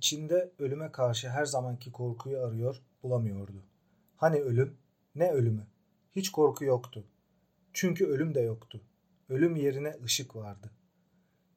[0.00, 3.62] içinde ölüme karşı her zamanki korkuyu arıyor, bulamıyordu.
[4.16, 4.76] Hani ölüm?
[5.14, 5.66] Ne ölümü?
[6.16, 7.04] Hiç korku yoktu.
[7.72, 8.80] Çünkü ölüm de yoktu.
[9.28, 10.70] Ölüm yerine ışık vardı.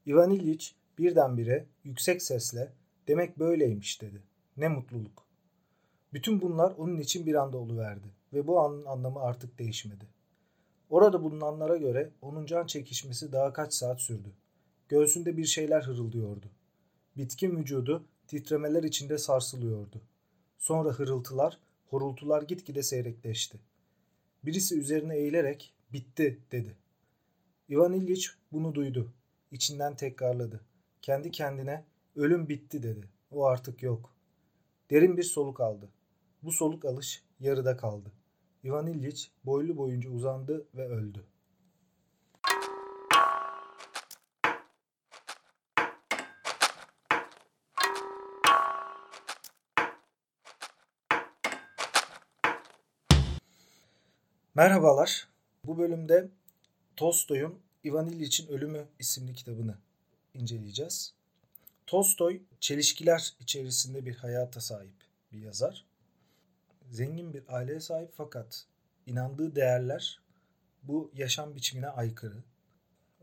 [0.07, 2.73] Ivan İlyich birdenbire yüksek sesle
[3.07, 4.23] demek böyleymiş dedi.
[4.57, 5.27] Ne mutluluk.
[6.13, 10.05] Bütün bunlar onun için bir anda oluverdi ve bu anın anlamı artık değişmedi.
[10.89, 14.29] Orada bulunanlara göre onun can çekişmesi daha kaç saat sürdü.
[14.89, 16.47] Göğsünde bir şeyler hırıldıyordu.
[17.17, 20.01] Bitkin vücudu titremeler içinde sarsılıyordu.
[20.57, 23.59] Sonra hırıltılar, horultular gitgide seyrekleşti.
[24.45, 26.75] Birisi üzerine eğilerek bitti dedi.
[27.69, 29.13] Ivan İlyich bunu duydu.
[29.51, 30.61] İçinden tekrarladı.
[31.01, 31.83] Kendi kendine
[32.15, 33.07] ölüm bitti dedi.
[33.31, 34.13] O artık yok.
[34.91, 35.89] Derin bir soluk aldı.
[36.43, 38.11] Bu soluk alış yarıda kaldı.
[38.65, 41.23] Ivan İlyich boylu boyunca uzandı ve öldü.
[54.55, 55.27] Merhabalar.
[55.65, 56.29] Bu bölümde
[56.95, 59.75] Tolstoy'un Ivan İlyiç'in Ölümü isimli kitabını
[60.33, 61.13] inceleyeceğiz.
[61.87, 64.93] Tolstoy çelişkiler içerisinde bir hayata sahip
[65.31, 65.85] bir yazar.
[66.89, 68.65] Zengin bir aileye sahip fakat
[69.07, 70.19] inandığı değerler
[70.83, 72.43] bu yaşam biçimine aykırı.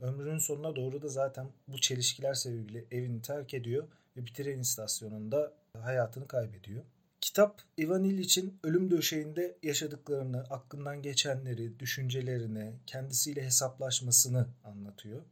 [0.01, 5.53] Ömrünün sonuna doğru da zaten bu çelişkiler sebebiyle evini terk ediyor ve bir tren istasyonunda
[5.83, 6.85] hayatını kaybediyor.
[7.21, 15.23] Kitap Ivan İlyiç'in ölüm döşeğinde yaşadıklarını, aklından geçenleri, düşüncelerini, kendisiyle hesaplaşmasını anlatıyor.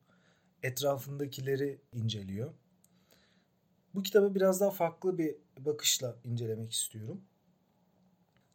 [0.62, 2.52] Etrafındakileri inceliyor.
[3.94, 7.20] Bu kitabı biraz daha farklı bir bakışla incelemek istiyorum.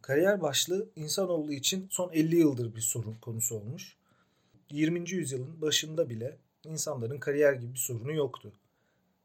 [0.02, 3.98] Kariyer başlığı insanoğlu için son 50 yıldır bir sorun konusu olmuş.
[4.72, 5.10] 20.
[5.12, 8.54] yüzyılın başında bile insanların kariyer gibi bir sorunu yoktu.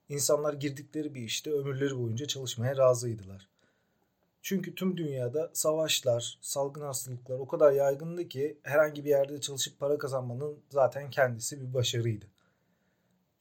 [0.08, 3.48] İnsanlar girdikleri bir işte ömürleri boyunca çalışmaya razıydılar.
[4.42, 9.98] Çünkü tüm dünyada savaşlar, salgın hastalıklar o kadar yaygındı ki herhangi bir yerde çalışıp para
[9.98, 12.26] kazanmanın zaten kendisi bir başarıydı.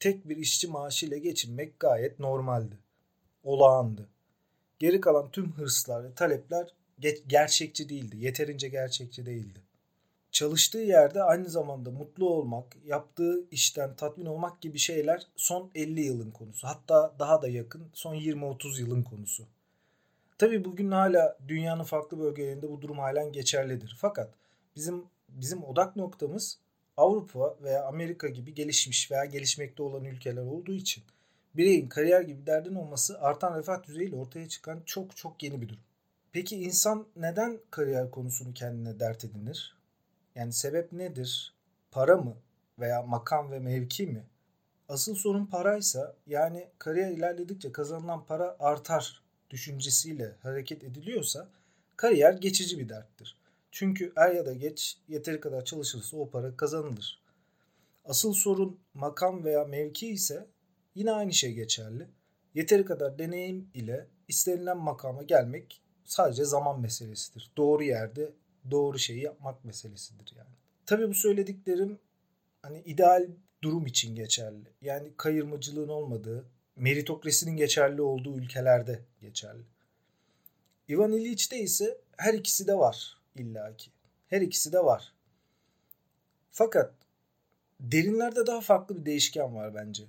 [0.00, 2.78] Tek bir işçi maaşıyla geçinmek gayet normaldi.
[3.42, 4.08] Olağandı.
[4.78, 6.74] Geri kalan tüm hırslar ve talepler
[7.26, 8.16] gerçekçi değildi.
[8.16, 9.60] Yeterince gerçekçi değildi.
[10.30, 16.30] Çalıştığı yerde aynı zamanda mutlu olmak, yaptığı işten tatmin olmak gibi şeyler son 50 yılın
[16.30, 16.66] konusu.
[16.66, 19.46] Hatta daha da yakın son 20-30 yılın konusu.
[20.38, 23.96] Tabii bugün hala dünyanın farklı bölgelerinde bu durum halen geçerlidir.
[24.00, 24.34] Fakat
[24.76, 26.58] bizim bizim odak noktamız
[26.96, 31.04] Avrupa veya Amerika gibi gelişmiş veya gelişmekte olan ülkeler olduğu için
[31.54, 35.82] bireyin kariyer gibi derdin olması artan refah düzeyiyle ortaya çıkan çok çok yeni bir durum.
[36.32, 39.76] Peki insan neden kariyer konusunu kendine dert edinir?
[40.34, 41.54] Yani sebep nedir?
[41.90, 42.36] Para mı
[42.78, 44.26] veya makam ve mevki mi?
[44.88, 51.48] Asıl sorun paraysa yani kariyer ilerledikçe kazanılan para artar düşüncesiyle hareket ediliyorsa
[51.96, 53.36] kariyer geçici bir derttir.
[53.70, 57.22] Çünkü er ya da geç yeteri kadar çalışırsa o para kazanılır.
[58.04, 60.46] Asıl sorun makam veya mevki ise
[60.94, 62.08] yine aynı şey geçerli.
[62.54, 67.50] Yeteri kadar deneyim ile istenilen makama gelmek sadece zaman meselesidir.
[67.56, 68.32] Doğru yerde
[68.70, 70.54] doğru şeyi yapmak meselesidir yani.
[70.86, 71.98] Tabii bu söylediklerim
[72.62, 73.26] hani ideal
[73.62, 74.68] durum için geçerli.
[74.80, 76.44] Yani kayırmacılığın olmadığı,
[76.78, 79.62] meritokrasinin geçerli olduğu ülkelerde geçerli.
[80.90, 83.90] Ivan İliç'te ise her ikisi de var illaki.
[84.28, 85.12] Her ikisi de var.
[86.50, 86.92] Fakat
[87.80, 90.04] derinlerde daha farklı bir değişken var bence.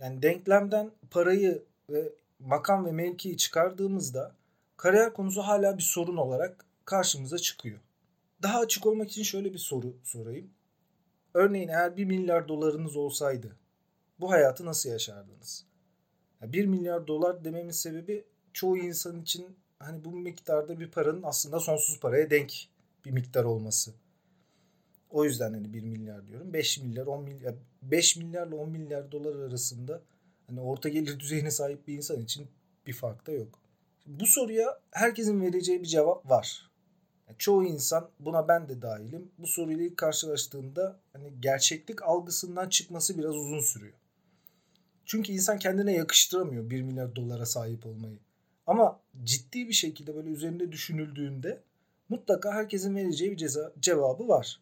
[0.00, 4.34] Yani denklemden parayı ve makam ve mevkiyi çıkardığımızda
[4.76, 7.78] kariyer konusu hala bir sorun olarak karşımıza çıkıyor.
[8.42, 10.50] Daha açık olmak için şöyle bir soru sorayım.
[11.34, 13.56] Örneğin eğer 1 milyar dolarınız olsaydı
[14.20, 15.64] bu hayatı nasıl yaşardınız?
[16.42, 22.00] 1 milyar dolar dememin sebebi çoğu insan için hani bu miktarda bir paranın aslında sonsuz
[22.00, 22.52] paraya denk
[23.04, 23.94] bir miktar olması.
[25.10, 26.52] O yüzden hani 1 milyar diyorum.
[26.52, 30.02] 5 milyar 10 milyar 5 milyarla 10 milyar dolar arasında
[30.46, 32.46] hani orta gelir düzeyine sahip bir insan için
[32.86, 33.58] bir fark da yok.
[34.06, 36.70] Bu soruya herkesin vereceği bir cevap var.
[37.28, 39.30] Yani çoğu insan buna ben de dahilim.
[39.38, 43.94] Bu soruyla ilk karşılaştığında hani gerçeklik algısından çıkması biraz uzun sürüyor.
[45.08, 48.18] Çünkü insan kendine yakıştıramıyor 1 milyar dolara sahip olmayı.
[48.66, 51.62] Ama ciddi bir şekilde böyle üzerinde düşünüldüğünde
[52.08, 54.60] mutlaka herkesin vereceği bir ceza, cevabı var.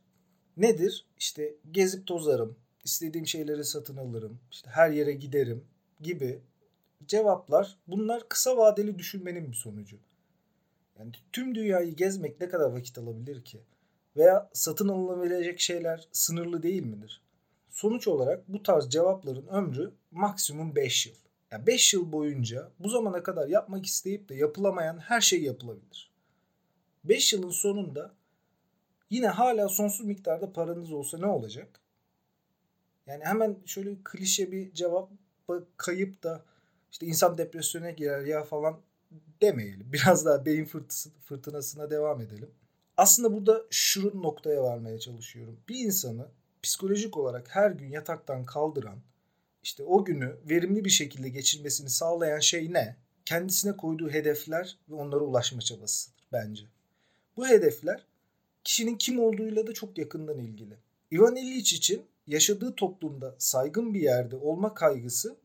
[0.56, 1.06] Nedir?
[1.18, 5.64] İşte gezip tozarım, istediğim şeyleri satın alırım, işte her yere giderim
[6.00, 6.40] gibi
[7.06, 9.96] cevaplar bunlar kısa vadeli düşünmenin bir sonucu.
[10.98, 13.60] Yani tüm dünyayı gezmek ne kadar vakit alabilir ki?
[14.16, 17.22] Veya satın alınabilecek şeyler sınırlı değil midir?
[17.70, 21.14] Sonuç olarak bu tarz cevapların ömrü maksimum 5 yıl.
[21.50, 26.10] Yani 5 yıl boyunca bu zamana kadar yapmak isteyip de yapılamayan her şey yapılabilir.
[27.04, 28.14] 5 yılın sonunda
[29.10, 31.80] yine hala sonsuz miktarda paranız olsa ne olacak?
[33.06, 35.10] Yani hemen şöyle klişe bir cevap
[35.76, 36.44] kayıp da
[36.92, 38.80] işte insan depresyona girer ya falan
[39.42, 39.86] demeyelim.
[39.92, 42.50] Biraz daha beyin fırtınası, fırtınasına devam edelim.
[42.96, 45.60] Aslında burada şu noktaya varmaya çalışıyorum.
[45.68, 46.28] Bir insanı
[46.62, 48.98] psikolojik olarak her gün yataktan kaldıran,
[49.66, 52.96] işte o günü verimli bir şekilde geçirmesini sağlayan şey ne?
[53.24, 56.62] Kendisine koyduğu hedefler ve onlara ulaşma çabasıdır bence.
[57.36, 58.06] Bu hedefler
[58.64, 60.76] kişinin kim olduğuyla da çok yakından ilgili.
[61.12, 65.36] Ivan Illich için yaşadığı toplumda saygın bir yerde olma kaygısı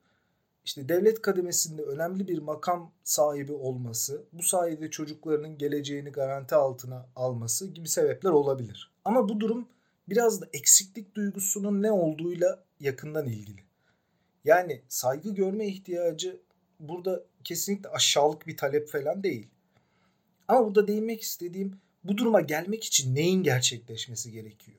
[0.66, 7.68] işte devlet kademesinde önemli bir makam sahibi olması, bu sayede çocuklarının geleceğini garanti altına alması
[7.68, 8.92] gibi sebepler olabilir.
[9.06, 9.68] Ama bu durum
[10.10, 13.71] biraz da eksiklik duygusunun ne olduğuyla yakından ilgili.
[14.46, 16.40] Yani saygı görme ihtiyacı
[16.80, 19.48] burada kesinlikle aşağılık bir talep falan değil.
[20.48, 24.78] Ama burada değinmek istediğim bu duruma gelmek için neyin gerçekleşmesi gerekiyor?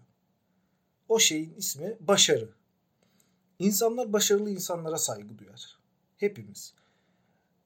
[1.09, 2.49] O şeyin ismi başarı.
[3.59, 5.79] İnsanlar başarılı insanlara saygı duyar.
[6.17, 6.75] Hepimiz.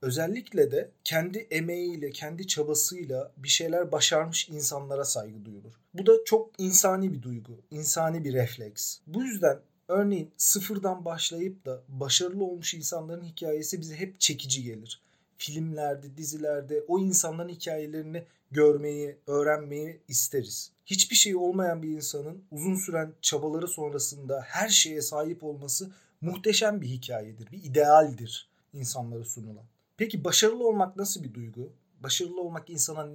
[0.03, 5.73] Özellikle de kendi emeğiyle, kendi çabasıyla bir şeyler başarmış insanlara saygı duyulur.
[5.95, 8.99] Bu da çok insani bir duygu, insani bir refleks.
[9.07, 15.03] Bu yüzden örneğin sıfırdan başlayıp da başarılı olmuş insanların hikayesi bize hep çekici gelir.
[15.39, 20.73] Filmlerde, dizilerde o insanların hikayelerini görmeyi, öğrenmeyi isteriz.
[20.87, 25.91] Hiçbir şey olmayan bir insanın uzun süren çabaları sonrasında her şeye sahip olması
[26.21, 29.65] muhteşem bir hikayedir, bir idealdir insanlara sunulan.
[29.97, 31.73] Peki başarılı olmak nasıl bir duygu?
[32.01, 33.09] Başarılı olmak insana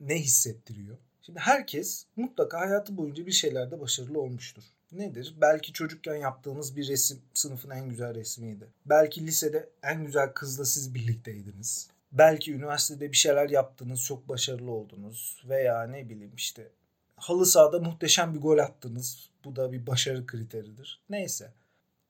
[0.00, 0.98] ne hissettiriyor?
[1.22, 4.64] Şimdi herkes mutlaka hayatı boyunca bir şeylerde başarılı olmuştur.
[4.92, 5.34] Nedir?
[5.40, 8.68] Belki çocukken yaptığınız bir resim sınıfın en güzel resmiydi.
[8.86, 11.90] Belki lisede en güzel kızla siz birlikteydiniz.
[12.12, 16.72] Belki üniversitede bir şeyler yaptınız, çok başarılı oldunuz veya ne bileyim işte
[17.16, 19.30] halı sahada muhteşem bir gol attınız.
[19.44, 21.02] Bu da bir başarı kriteridir.
[21.10, 21.52] Neyse.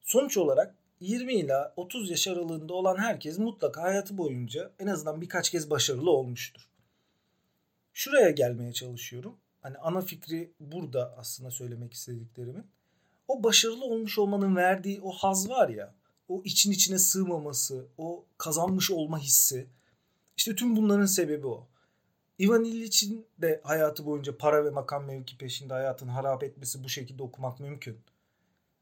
[0.02, 5.50] Sonuç olarak 20 ila 30 yaş aralığında olan herkes mutlaka hayatı boyunca en azından birkaç
[5.50, 6.69] kez başarılı olmuştur.
[7.92, 9.36] Şuraya gelmeye çalışıyorum.
[9.62, 12.66] Hani ana fikri burada aslında söylemek istediklerimin.
[13.28, 15.94] O başarılı olmuş olmanın verdiği o haz var ya,
[16.28, 19.66] o için içine sığmaması, o kazanmış olma hissi.
[20.37, 21.66] İşte tüm bunların sebebi o.
[22.40, 27.22] Ivan İllich'in de hayatı boyunca para ve makam mevki peşinde hayatını harap etmesi bu şekilde
[27.22, 27.99] okumak mümkün.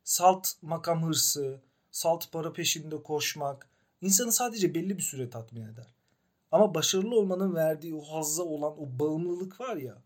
[0.04, 3.68] Salt makam hırsı, salt para peşinde koşmak
[4.00, 5.94] insanı sadece belli bir süre tatmin eder.
[6.52, 10.02] Ama başarılı olmanın verdiği o hazza olan o bağımlılık var ya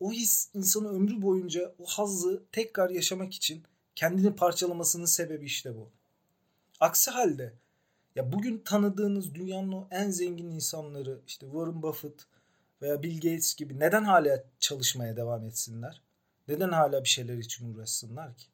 [0.00, 3.62] o his insanı ömrü boyunca o hazzı tekrar yaşamak için
[3.94, 5.90] kendini parçalamasının sebebi işte bu.
[6.80, 7.54] Aksi halde
[8.16, 12.26] ya bugün tanıdığınız dünyanın o en zengin insanları işte Warren Buffett
[12.82, 16.02] veya Bill Gates gibi neden hala çalışmaya devam etsinler?
[16.48, 18.46] Neden hala bir şeyler için uğraşsınlar ki?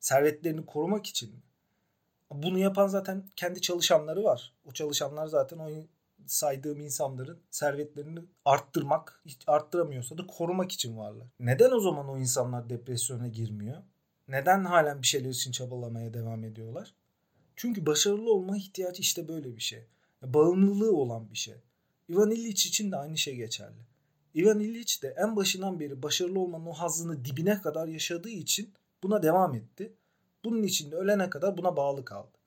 [0.00, 1.40] Servetlerini korumak için mi?
[2.30, 4.52] Bunu yapan zaten kendi çalışanları var.
[4.64, 5.70] O çalışanlar zaten o
[6.26, 11.26] saydığım insanların servetlerini arttırmak, hiç arttıramıyorsa da korumak için varlar.
[11.40, 13.82] Neden o zaman o insanlar depresyona girmiyor?
[14.28, 16.94] Neden halen bir şeyler için çabalamaya devam ediyorlar?
[17.56, 19.86] Çünkü başarılı olma ihtiyacı işte böyle bir şey.
[20.22, 21.54] Bağımlılığı olan bir şey.
[22.10, 23.86] Ivan Illich için de aynı şey geçerli.
[24.34, 29.22] Ivan Illich de en başından beri başarılı olmanın o hazzını dibine kadar yaşadığı için buna
[29.22, 29.92] devam etti.
[30.44, 32.38] Bunun için de ölene kadar buna bağlı kaldı.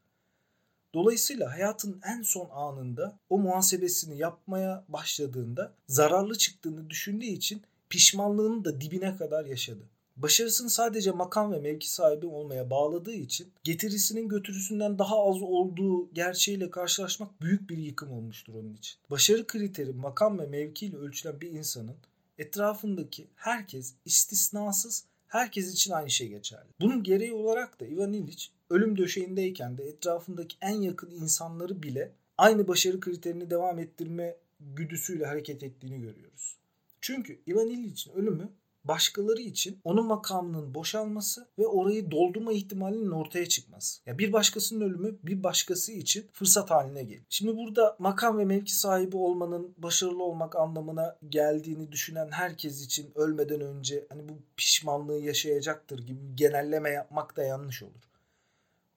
[0.96, 8.82] Dolayısıyla hayatın en son anında o muhasebesini yapmaya başladığında zararlı çıktığını düşündüğü için pişmanlığını da
[8.82, 9.84] dibine kadar yaşadı.
[10.16, 16.70] Başarısını sadece makam ve mevki sahibi olmaya bağladığı için getirisinin götürüsünden daha az olduğu gerçeğiyle
[16.70, 18.98] karşılaşmak büyük bir yıkım olmuştur onun için.
[19.10, 21.96] Başarı kriteri makam ve mevki ile ölçülen bir insanın
[22.38, 26.70] etrafındaki herkes istisnasız herkes için aynı şey geçerli.
[26.82, 32.68] Bunun gereği olarak da Ivan Illich ölüm döşeğindeyken de etrafındaki en yakın insanları bile aynı
[32.68, 36.58] başarı kriterini devam ettirme güdüsüyle hareket ettiğini görüyoruz.
[37.02, 38.50] Çünkü Ivan Illich'in ölümü
[38.84, 44.02] başkaları için onun makamının boşalması ve orayı doldurma ihtimalinin ortaya çıkması.
[44.06, 47.24] Ya bir başkasının ölümü bir başkası için fırsat haline gelir.
[47.30, 53.62] Şimdi burada makam ve mevki sahibi olmanın başarılı olmak anlamına geldiğini düşünen herkes için ölmeden
[53.62, 58.15] önce hani bu pişmanlığı yaşayacaktır gibi genelleme yapmak da yanlış olur.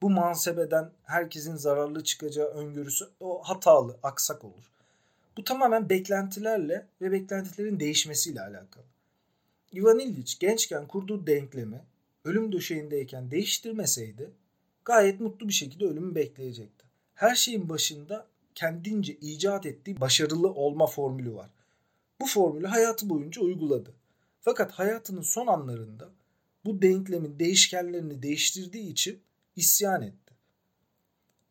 [0.01, 4.71] Bu mansebeden herkesin zararlı çıkacağı öngörüsü o hatalı, aksak olur.
[5.37, 8.83] Bu tamamen beklentilerle ve beklentilerin değişmesiyle alakalı.
[9.73, 11.81] Ivan Illich gençken kurduğu denklemi
[12.25, 14.31] ölüm döşeğindeyken değiştirmeseydi
[14.85, 16.85] gayet mutlu bir şekilde ölümü bekleyecekti.
[17.13, 21.49] her şeyin başında kendince icat ettiği başarılı olma formülü var.
[22.21, 23.93] Bu formülü hayatı boyunca uyguladı.
[24.41, 26.09] Fakat hayatının son anlarında
[26.65, 29.19] bu denklemin değişkenlerini değiştirdiği için
[29.59, 30.33] isyan etti.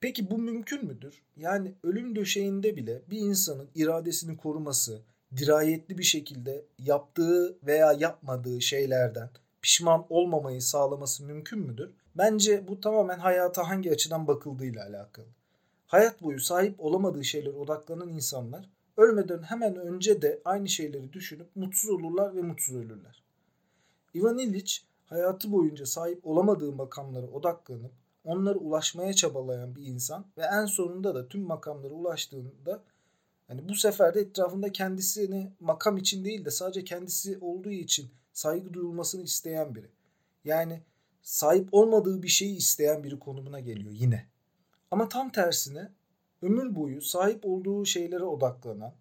[0.01, 1.23] Peki bu mümkün müdür?
[1.37, 5.03] Yani ölüm döşeğinde bile bir insanın iradesini koruması,
[5.37, 9.31] dirayetli bir şekilde yaptığı veya yapmadığı şeylerden
[9.63, 11.91] pişman olmamayı sağlaması mümkün müdür?
[12.15, 15.27] Bence bu tamamen hayata hangi açıdan bakıldığıyla alakalı.
[15.87, 21.91] Hayat boyu sahip olamadığı şeylere odaklanan insanlar ölmeden hemen önce de aynı şeyleri düşünüp mutsuz
[21.91, 23.23] olurlar ve mutsuz ölürler.
[24.15, 27.93] Ivan Illich hayatı boyunca sahip olamadığı makamlara odaklanıp
[28.25, 32.83] onlara ulaşmaya çabalayan bir insan ve en sonunda da tüm makamlara ulaştığında
[33.49, 38.75] hani bu sefer de etrafında kendisini makam için değil de sadece kendisi olduğu için saygı
[38.75, 39.91] duyulmasını isteyen biri.
[40.45, 40.83] Yani
[41.23, 44.27] sahip olmadığı bir şeyi isteyen biri konumuna geliyor yine.
[44.91, 45.93] Ama tam tersine
[46.43, 48.95] ömür boyu sahip olduğu şeylere odaklanan,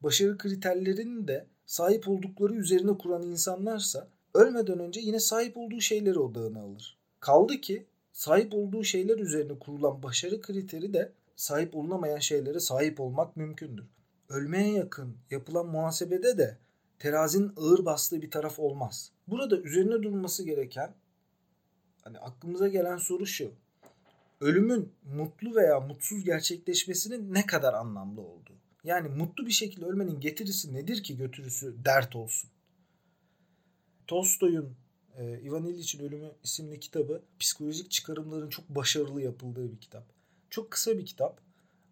[0.00, 6.60] başarı kriterlerini de sahip oldukları üzerine kuran insanlarsa ölmeden önce yine sahip olduğu şeyleri odağına
[6.62, 6.98] alır.
[7.20, 13.36] Kaldı ki sahip olduğu şeyler üzerine kurulan başarı kriteri de sahip olunamayan şeylere sahip olmak
[13.36, 13.84] mümkündür.
[14.28, 16.58] Ölmeye yakın yapılan muhasebede de
[16.98, 19.12] terazinin ağır bastığı bir taraf olmaz.
[19.28, 20.94] Burada üzerine durulması gereken
[22.02, 23.52] hani aklımıza gelen soru şu.
[24.40, 28.52] Ölümün mutlu veya mutsuz gerçekleşmesinin ne kadar anlamlı olduğu.
[28.84, 32.50] Yani mutlu bir şekilde ölmenin getirisi nedir ki götürüsü dert olsun?
[34.12, 34.76] Tolstoy'un
[35.18, 40.04] e, Ivan İliç'in Ölümü isimli kitabı psikolojik çıkarımların çok başarılı yapıldığı bir kitap.
[40.50, 41.40] Çok kısa bir kitap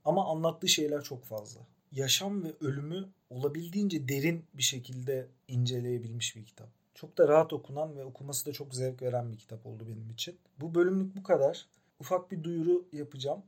[0.04, 1.60] ama anlattığı şeyler çok fazla.
[1.92, 6.68] Yaşam ve ölümü olabildiğince derin bir şekilde inceleyebilmiş bir kitap.
[6.94, 10.38] Çok da rahat okunan ve okuması da çok zevk veren bir kitap oldu benim için.
[10.60, 11.66] Bu bölümlük bu kadar.
[12.00, 13.42] Ufak bir duyuru yapacağım.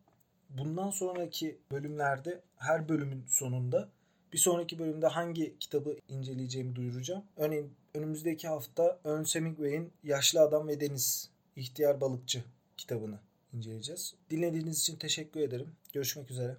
[0.50, 3.88] Bundan sonraki bölümlerde her bölümün sonunda
[4.32, 7.24] bir sonraki bölümde hangi kitabı inceleyeceğimi duyuracağım.
[7.36, 12.44] Örneğin önümüzdeki hafta Ernst Hemingway'in Yaşlı Adam ve Deniz, İhtiyar Balıkçı
[12.76, 13.18] kitabını
[13.52, 14.14] inceleyeceğiz.
[14.30, 15.68] Dinlediğiniz için teşekkür ederim.
[15.92, 16.56] Görüşmek üzere.